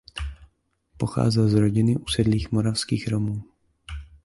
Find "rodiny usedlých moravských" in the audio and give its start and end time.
1.53-3.07